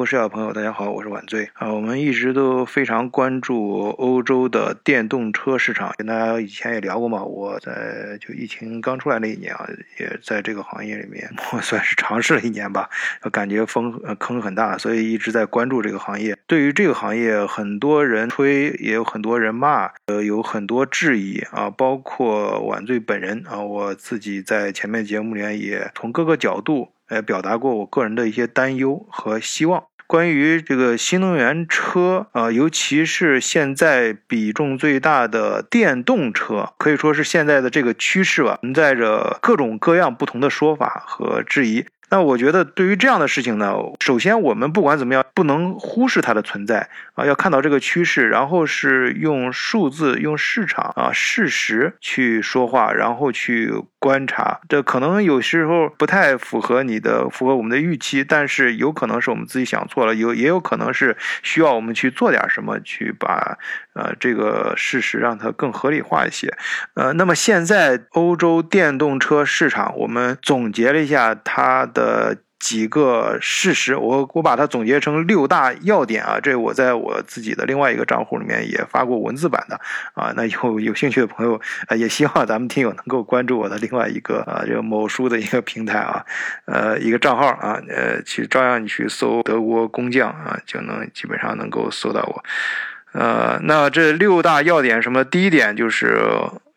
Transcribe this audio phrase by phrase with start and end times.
[0.00, 1.70] 国视角朋友，大家好，我是晚醉啊。
[1.74, 7.22] 我们一直都非常关注欧洲的电动车市场，跟大家以前也聊过嘛。
[7.22, 9.68] 我在就疫情刚出来那一年啊，
[9.98, 12.88] 也在这个行业里面， 我算是尝试了一年吧，
[13.30, 16.34] 感觉风坑很大，所以一直在关注这个行业。
[16.46, 26.94] 对于这个行业，很多人吹，也有很多人骂，呃，有很多质疑啊，包括晚醉本人啊，我自己在前面节目里面也从各个角度。
[27.10, 29.82] 呃，表达过我个人的一些担忧和希望。
[30.10, 41.86] 关于这个新能源车啊，尤其是现在比重最大的电动车，可以说是现在的这个趋势吧，存在着各种各样不同的说法和质疑。
[42.10, 54.60] 那我觉得，对于这样的事情呢，首先我们不管怎么样，不能忽视它的存在啊，要看到这个趋势，然后是用数字、用市场啊事实去说话，然后去观察。
[54.68, 63.58] 这可能有时候不太符合你的、符合我们的预期，但是有可能是我们自己想错了，有也有可能是需要我们去做点什么，去把
[63.94, 66.52] 呃这个事实让它更合理化一些。
[66.94, 72.38] 呃，那么现在欧洲电动车市场，我们总结了一下它的。
[72.60, 79.80] 几个事实，我我把它总结成六大要点啊，这我在我自己的另外一个账户里面也发过文字版的
[80.12, 81.58] 啊，那有有兴趣的朋友
[81.88, 86.24] 啊，也希望咱们听友能够关注我的另外一个啊，这个某书的一个平台啊，
[86.66, 92.44] 呃，一个账号啊，呃，其实照样你去搜德国工匠啊，就能基本上能够搜到我，
[93.18, 95.24] 呃，那这六大要点什么？
[95.24, 96.20] 第一点就是。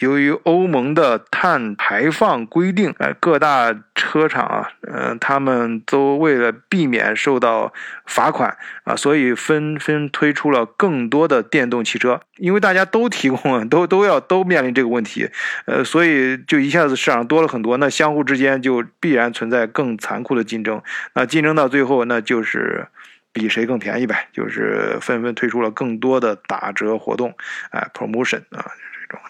[0.00, 7.72] 由于欧盟的碳排放规定，呃，各大车厂啊，嗯，他们都为了避免受到
[8.04, 12.20] 罚款啊，所以纷纷推出了更多的电动汽车。
[12.36, 15.30] 因为大家都提供， 都都要都面临这个问题，
[15.64, 20.82] 呃，所以就一下子市场多了很多，那相互之间就必然存在更残酷的竞争。
[21.14, 22.88] 那竞争到最后，那就是
[23.32, 27.34] 比谁更便宜呗，就是纷纷推出了更多的打折活动，
[27.70, 28.66] 哎，promotion 啊。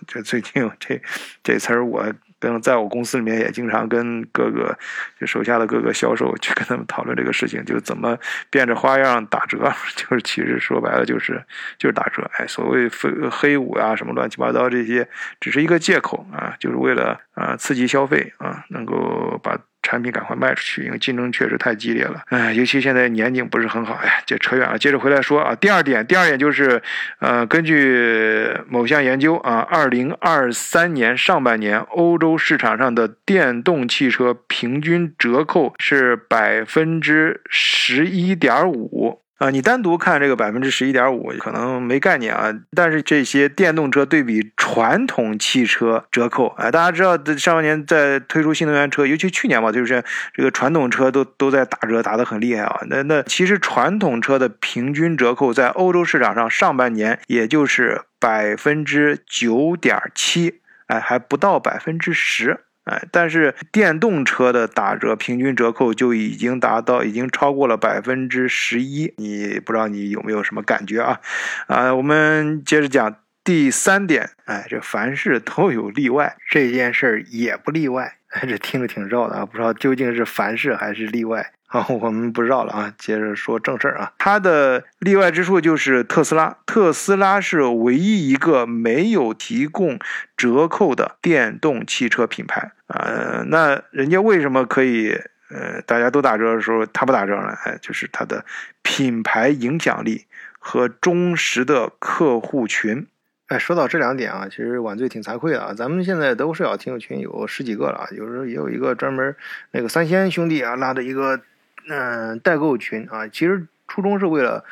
[0.07, 1.01] 就最近这
[1.43, 2.05] 这词儿，我
[2.39, 4.79] 跟在我公司里面也经常跟各个
[5.19, 8.19] 就手下的各个销售去跟他们讨论这个事情，就怎么
[8.51, 11.43] 变着花样打折， 就是其实说白了就是
[11.79, 12.31] 就是打折。
[12.35, 15.09] 哎，所谓黑黑五啊什么乱七八糟这些，
[15.41, 19.59] 只是一个借口啊，就是为了啊刺激消费啊，能够把。
[19.87, 22.21] 产品赶快卖出去，因为竞争确实太激烈了。
[22.31, 23.95] 哎，尤其现在年景不是很好。
[24.03, 25.55] 哎，这扯远了，接着回来说啊。
[25.55, 26.83] 第二点，第二点就是，
[27.21, 39.23] 呃，根据某项研究啊，二零二三年上半年欧洲市场上的电动汽车平均折扣是百分之十一点五。
[39.39, 42.55] 啊，你单独看这个百分之十一点五，可能没概念啊。
[42.75, 50.03] 但是这些电动车对比传统汽车折扣，哎，大家知道上半年在推出新能源车，尤其去年嘛，就是
[50.33, 52.81] 这个传统车都都在打折，打得很厉害啊。
[52.89, 62.61] 那那其实传统车的平均折扣在欧洲市场上上半年也就是百分之九点七，哎，还不到百分之十。
[62.87, 69.13] 哎，但是电动车的打折平均折扣就已经达到，已经超过了百分之十一。
[69.17, 71.21] 你不知道你有没有什么感觉啊？
[71.67, 74.31] 啊，我们接着讲第三点。
[74.45, 78.15] 哎，这凡事都有例外，这件事儿也不例外。
[78.43, 81.53] 这听着挺绕的，不知道究竟是凡事还是例外。
[81.69, 84.13] 好，我们不绕了啊，接着说正事儿啊。
[84.19, 89.99] 它的例外之处就是特斯拉，特斯拉是唯一一个没有提供
[90.37, 93.43] 折扣的电动汽车品牌啊。
[93.49, 95.21] 那人家为什么可以？
[95.49, 97.55] 呃，大家都打折的时候，它不打折呢？
[97.65, 98.45] 哎，就是它的
[98.83, 100.25] 品牌影响力
[100.59, 103.07] 和忠实的客户群。
[103.47, 105.73] 哎，说到这两点啊，其实晚醉挺惭愧的啊。
[105.73, 109.37] 咱们现在都是要听友群有十几个了啊，有时候也有一个专门
[109.71, 111.41] 那个三仙兄弟啊拉的一个。
[111.89, 114.65] 嗯，代购群啊，其实初衷是为了，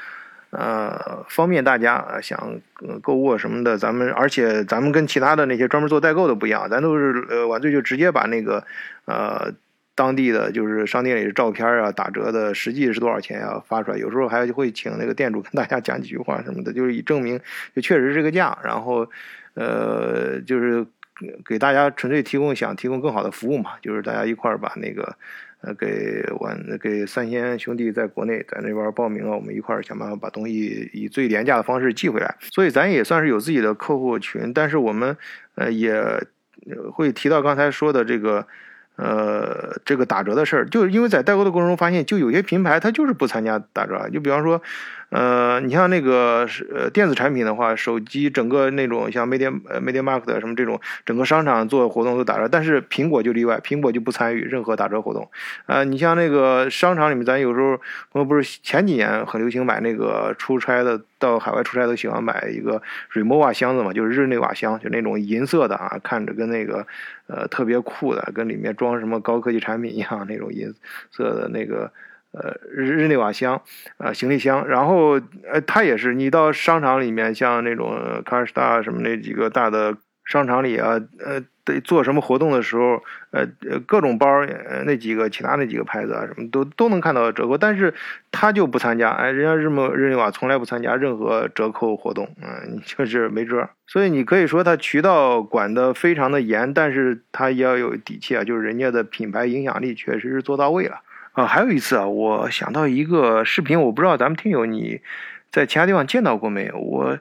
[0.50, 2.60] 呃，方便大家啊，想
[3.02, 3.78] 购物什么的。
[3.78, 8.64] 咱们而且咱们跟其他的那些专门做代购的不一样，咱都是呃晚醉就直接把那个
[9.04, 9.52] 呃
[9.94, 13.96] 当地的就是商店里的照片啊，打折的实际是多少钱啊发出来。
[13.96, 17.40] 有时候还会请那个店主跟大家讲几句话什么的，就是以证明
[17.76, 18.58] 就确实这个价。
[18.64, 19.08] 然后
[19.54, 20.84] 呃，就是
[21.44, 25.16] 给大家纯粹提供想提供更好的服务嘛，就是大家一块儿把那个。
[25.66, 32.36] 呃，给我给三仙兄弟在国内在那边报名了，我们一块儿想办法把东西以最廉价的方式寄回来。
[32.52, 35.16] 所以咱也算是有自己的客户群，但是我们
[35.54, 36.04] 呃也
[36.92, 38.46] 会提到刚才说的这个
[38.96, 44.60] 呃，这个打折的事儿，就是因为在代购的过程中发现，就有些品牌它就是不参加打折，就比方说。
[45.10, 55.30] 呃，你像那个是呃电子产品的话，手机整个那种像 Media 呃 Media Market 什么这种，整个商场做活动都打折，但是苹果就例外，苹果就不参与任何打折活动。
[55.66, 57.78] 呃，你像那个商场里面，咱有时候
[58.10, 62.82] 我们不是前几年很流行买那个出差的，到海外出差都喜欢买一个
[63.12, 66.84] Remova 箱子嘛，就是日内瓦箱，就那种银色的啊，看着跟那个
[67.28, 70.74] 呃特别酷的，跟里面装装什么高科技产品一样那种银
[71.10, 71.90] 色的那个。
[72.36, 73.62] 呃，日内瓦箱，
[73.96, 83.46] 啊，行李箱，然后，呃，它也是，你到商场里面，像那种 cars 大什么那几个大的商场里啊，呃，得做什么活动的时候，呃，
[83.86, 87.92] 各种包，呃，那几个其他那几个牌子啊，什么都都能看到折扣，但是
[88.30, 101.02] 他就不参加，哎，人家日么日内瓦从来不参加任何折扣活动，嗯， 就是没辙，所以你可以说他渠道管得非常的严，但是他也要有底气啊，就是人家的品牌影响力确实是做到位了。
[101.32, 105.00] 啊，还有一次啊，我想到一个视频，我不知道咱们听友你
[105.54, 106.76] 在其他地方见到过没有？
[106.76, 107.16] 我，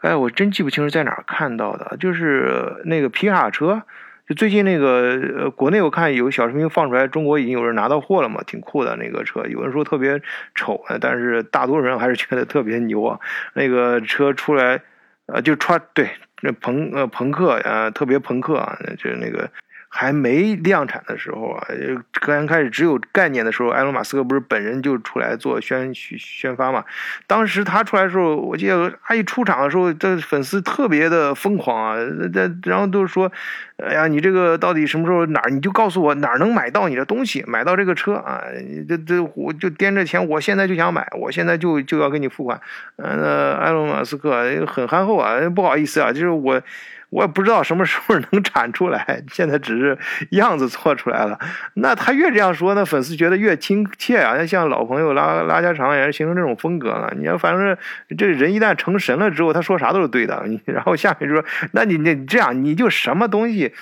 [0.00, 3.80] 哎，我真记不清是在哪儿看到的，就是那个皮卡车，
[4.28, 10.20] 就最近那个国内我看有小视频放出来，中国已经有人拿到货了嘛，挺酷的那个车，有人说特别
[10.54, 13.18] 丑，但是大多数人还是觉得特别牛啊。
[13.54, 14.82] 那个车出来，
[15.24, 16.10] 呃，就穿对
[16.42, 19.50] 那朋呃朋克啊，特别朋克啊，就是那个。
[19.92, 21.66] 还没量产的时候啊，
[22.20, 26.84] 刚开始只有概念的时候，埃隆·马斯克不是本人就出来做宣宣发嘛？
[27.26, 31.96] 当时他出来的时候，我记得他一出场的时候，这粉丝特别的疯狂啊，
[32.32, 33.30] 这然后都说
[33.84, 35.50] ：“哎呀，你这个到底什么时候哪儿？
[35.50, 38.44] 你就告诉我哪儿能买到你的东西，买到这个车啊？
[38.88, 42.60] 这这我就掂着钱，我现在就想买，我现在就就要给你付款。”
[42.96, 46.62] 嗯，埃隆·马斯克很憨厚啊，不好意思啊，就是我。
[47.10, 49.98] 我也不知道什么时候能产出来，现在只是
[50.30, 51.38] 样子做出来了。
[51.74, 57.12] 那他越这样说，那粉丝觉得越亲切啊，像老朋友拉拉家常，也是形成这种风格了。
[57.16, 57.76] 你要反正
[58.16, 60.44] 这人一旦成神了之后，他说啥都是对的。
[60.46, 63.74] 你然后下面就说，那你你这样，你就什么东西。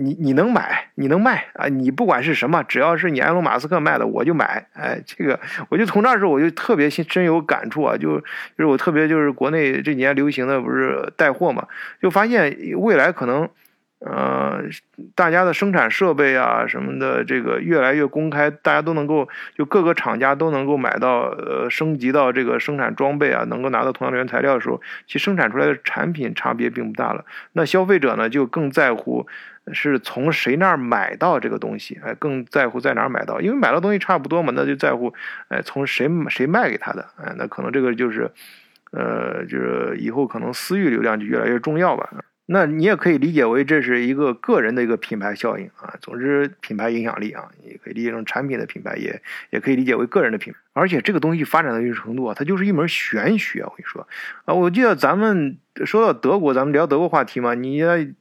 [0.00, 1.66] 你你能买，你能卖啊！
[1.66, 4.64] 你不管是什么，只要是你埃隆·马斯克卖的，我就买。
[4.72, 7.96] 哎，这个我就从那时候我就特别深有感触啊！
[7.96, 8.24] 就就
[8.58, 11.66] 是我特别就是国内这几年流行的不是带货嘛，
[12.00, 13.48] 就发现未来可能，
[14.00, 14.62] 呃，
[15.14, 27.24] 大家的生产设备啊什么的，这个越来越公开，大家都能够就各个厂家都能够买到，呃，升级到这个生产装备啊，能够拿到同样的原材料的时候，其实生产出来的产品差别并不大了。
[27.52, 29.26] 那消费者呢，就更在乎。
[29.70, 32.00] 是从谁那儿买到这个东西？
[32.02, 35.12] 哎，更在乎在哪儿买到，因为买到东西差不多嘛，那就在乎，
[35.48, 37.04] 哎，从谁谁卖给他的？
[37.22, 38.30] 哎，那可能这个就是，
[38.92, 42.08] 呃，就是以后可能私域流量就越来越重要吧。
[42.50, 45.98] 那你也可以理解为这是一个个人的一个品牌效应啊。
[46.00, 50.58] 总之，品牌影响力啊，也可以理解成产品的品牌，也也可以理解为个人的品牌。
[50.78, 53.62] 而且这个东西发展到一定程度啊，它就是一门玄学。
[53.62, 54.06] 我跟你说
[54.44, 57.54] 啊，我记得咱们说到德国，咱们聊德国话题嘛。
[57.54, 57.80] 你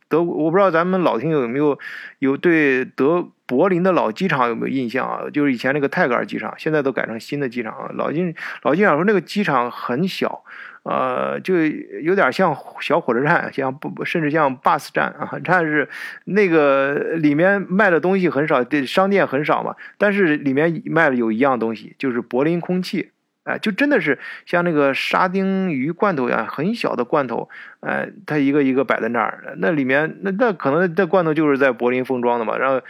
[0.10, 1.78] 德，我不知道咱们老听友有没有
[2.20, 5.30] 有对德柏林的老机场有没有印象啊？
[5.32, 7.92] 就是以前那个泰戈尔机场，现在都改成新的机场啊。
[7.94, 10.44] 老机老机场说那个机场很小。
[10.84, 11.54] 呃，就
[12.02, 15.90] 有点像小火车站，像不甚至像 bus 站啊，但是
[16.24, 23.12] 那个里面卖的东西很少，商店很少嘛，但是里面卖的有一样东西，就是柏林空气。
[23.44, 27.48] 哎，就真的是像那个沙丁鱼罐头一样，很小的罐头，
[27.80, 32.82] 哎，它一个一个摆在那儿，那里面那那可能这罐头就是在柏林封装的嘛，然后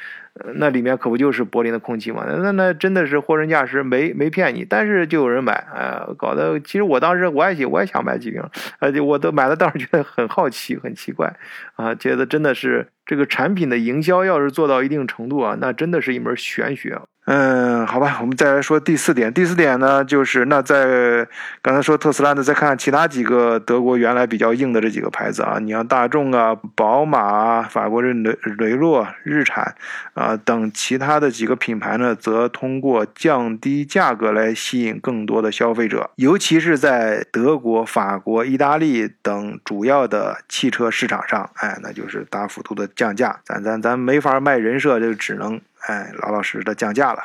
[0.56, 2.26] 那里面可不就是柏林的空气嘛？
[2.28, 8.42] 那那真的是货真价实，没没骗你，但是就有人买，哎，搞得其实我当时我也我也想买几瓶，
[8.80, 11.36] 而且我都买了，当时觉得很好奇，很奇怪，
[11.76, 17.00] 啊，觉得真的是这个产品的营销要是做到一定程度啊，那真的是一门玄学。
[17.26, 19.34] 嗯，好吧，我们再来说第四点。
[19.34, 21.28] 第四点呢，就是那在
[21.62, 29.76] 刚才说特斯拉呢，再看其他几个德国原来比较硬的这几个牌子啊，你像大众啊、宝马啊、法国的雷雷诺、日产
[30.14, 43.40] 啊等其他的几个品牌呢，则通过降低价格来吸引更多的消费者，尤其是在德国、法国、意大利等主要的汽车市场上，哎，那就是大幅度的降价。
[43.46, 45.62] 咱咱咱没法卖人设，就只能。
[45.86, 47.20] 哎，老老实实的降价了，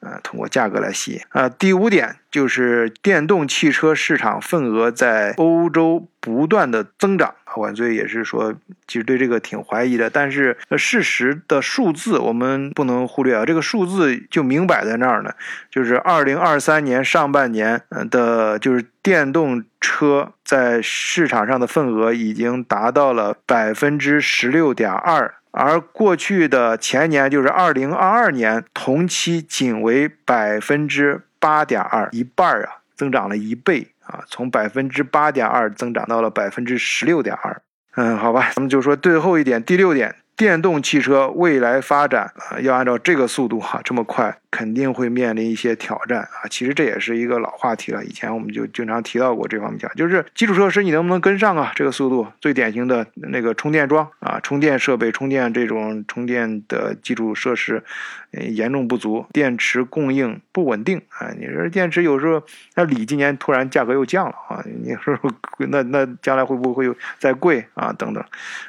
[0.00, 1.48] 呃，通过价格来吸引啊。
[1.48, 7.34] 第五点就是电动汽车市场份额在欧洲不断的增长。
[7.56, 8.54] 晚醉也是说，
[8.86, 13.44] 其实对这个挺怀疑的，但是事实的数字我们不能忽略啊。
[13.44, 15.30] 这个数字就明摆在那儿呢，
[15.70, 25.34] 就是二零二三年上半年的，就是电动车在市场上的份额已经达到了百分之十六点二。
[25.52, 37.62] 而过去的前年就是二零二二年同期仅为百分之八点二，一半啊，增长了一倍啊，从百分之八点二增长到了百分之十六点二。
[37.94, 40.16] 嗯，好吧，咱们就说最后一点，第六点。
[40.42, 46.50] 电动汽车未来发展啊，要按照这个速度哈，这么快，肯定会面临一些挑战啊。
[46.50, 51.70] 其实这也是一个老话题了，以前我们就经常提到过这方面讲，就是基础设施你能不能跟上啊？
[51.76, 57.84] 这个速度，最典型的那个充电桩啊，充电设备、充电这种充电的基础设施，
[58.32, 61.30] 严重不足，电池供应不稳定啊。
[61.38, 62.42] 你说电池有时候，
[62.74, 65.18] 那锂今年突然价格又降了啊，你说
[65.58, 67.92] 那那将来会不会再贵啊？
[67.92, 68.24] 等等，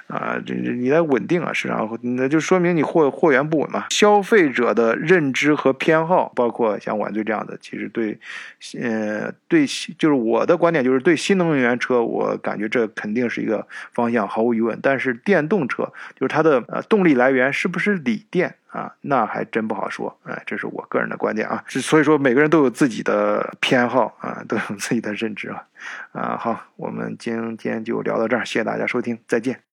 [0.08, 1.54] 啊，这这你得稳定啊。
[1.54, 3.86] 市场那就说明你货货源不稳嘛。
[3.90, 8.18] 消费者的认知和偏好，包括像晚醉这样的，其实对，
[8.82, 9.66] 呃，对，
[9.98, 14.78] 就是我的观点就是对新能源车，我感觉这肯定是一个方向，毫无疑问。
[14.82, 15.84] 但是电动车，
[16.16, 18.94] 就是它的呃动力来源是不是锂电啊？
[19.02, 20.20] 那还真不好说。
[20.24, 21.64] 哎，这是我个人的观点啊。
[21.68, 25.64] 所以说每个人都有自己的偏好啊，都有自己的认知啊。
[26.12, 29.73] 啊，好，我们今天就聊到这儿，谢谢大家收听，再见。